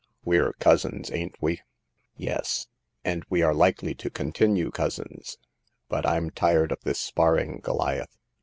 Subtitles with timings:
[0.25, 1.61] We're cousins, ain't we?"
[2.17, 2.65] Yes;
[3.05, 5.37] and we are likely to continue cousins.
[5.89, 8.17] But I'm tired of this sparring, Goliath.